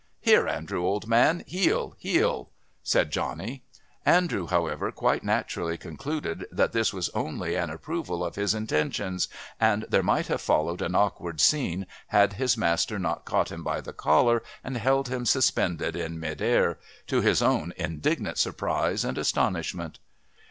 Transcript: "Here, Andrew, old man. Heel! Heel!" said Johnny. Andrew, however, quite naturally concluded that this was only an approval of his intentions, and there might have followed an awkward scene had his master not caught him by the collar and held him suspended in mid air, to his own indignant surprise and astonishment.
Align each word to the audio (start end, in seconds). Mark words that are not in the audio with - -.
"Here, 0.19 0.47
Andrew, 0.47 0.83
old 0.83 1.07
man. 1.07 1.43
Heel! 1.45 1.93
Heel!" 1.99 2.49
said 2.81 3.11
Johnny. 3.11 3.61
Andrew, 4.03 4.47
however, 4.47 4.91
quite 4.91 5.23
naturally 5.23 5.77
concluded 5.77 6.47
that 6.51 6.71
this 6.71 6.91
was 6.91 7.09
only 7.09 7.53
an 7.53 7.69
approval 7.69 8.25
of 8.25 8.33
his 8.33 8.55
intentions, 8.55 9.27
and 9.59 9.83
there 9.87 10.01
might 10.01 10.25
have 10.25 10.41
followed 10.41 10.81
an 10.81 10.95
awkward 10.95 11.39
scene 11.39 11.85
had 12.07 12.33
his 12.33 12.57
master 12.57 12.97
not 12.97 13.25
caught 13.25 13.51
him 13.51 13.63
by 13.63 13.79
the 13.79 13.93
collar 13.93 14.41
and 14.63 14.75
held 14.75 15.09
him 15.09 15.23
suspended 15.23 15.95
in 15.95 16.19
mid 16.19 16.41
air, 16.41 16.79
to 17.05 17.21
his 17.21 17.43
own 17.43 17.71
indignant 17.77 18.39
surprise 18.39 19.05
and 19.05 19.19
astonishment. 19.19 19.99